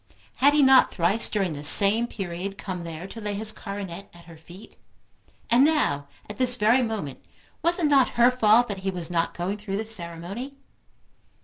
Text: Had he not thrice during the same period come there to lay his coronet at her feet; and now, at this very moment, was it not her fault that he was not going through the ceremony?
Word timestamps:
Had 0.37 0.55
he 0.55 0.63
not 0.63 0.89
thrice 0.91 1.29
during 1.29 1.53
the 1.53 1.61
same 1.61 2.07
period 2.07 2.57
come 2.57 2.83
there 2.83 3.05
to 3.05 3.21
lay 3.21 3.35
his 3.35 3.51
coronet 3.51 4.09
at 4.15 4.25
her 4.25 4.35
feet; 4.35 4.75
and 5.47 5.63
now, 5.63 6.07
at 6.27 6.39
this 6.39 6.55
very 6.55 6.81
moment, 6.81 7.23
was 7.61 7.77
it 7.77 7.85
not 7.85 8.09
her 8.17 8.31
fault 8.31 8.67
that 8.67 8.79
he 8.79 8.89
was 8.89 9.11
not 9.11 9.35
going 9.37 9.59
through 9.59 9.77
the 9.77 9.85
ceremony? 9.85 10.55